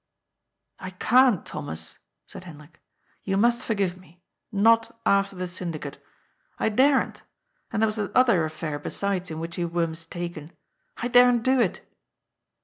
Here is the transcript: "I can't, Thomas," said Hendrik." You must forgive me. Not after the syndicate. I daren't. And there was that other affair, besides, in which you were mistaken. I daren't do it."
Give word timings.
"I 0.79 0.89
can't, 0.89 1.45
Thomas," 1.45 1.99
said 2.25 2.45
Hendrik." 2.45 2.79
You 3.23 3.37
must 3.37 3.63
forgive 3.63 3.97
me. 3.97 4.23
Not 4.51 4.99
after 5.05 5.35
the 5.35 5.45
syndicate. 5.45 6.03
I 6.57 6.69
daren't. 6.69 7.21
And 7.71 7.83
there 7.83 7.87
was 7.87 7.97
that 7.97 8.15
other 8.15 8.43
affair, 8.43 8.79
besides, 8.79 9.29
in 9.29 9.39
which 9.39 9.59
you 9.59 9.67
were 9.67 9.85
mistaken. 9.85 10.53
I 10.97 11.07
daren't 11.07 11.43
do 11.43 11.59
it." 11.61 11.87